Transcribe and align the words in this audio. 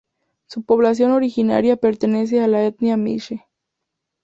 Su 0.47 0.63
población 0.63 1.11
originaria 1.11 1.77
pertenece 1.77 2.39
a 2.41 2.47
la 2.47 2.65
etnia 2.65 2.97
Mixe. 2.97 3.45